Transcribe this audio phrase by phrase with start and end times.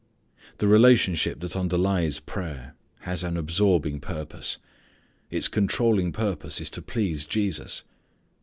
[0.57, 4.57] The relationship that underlies prayer has an absorbing purpose.
[5.29, 7.83] Its controlling purpose is to please Jesus.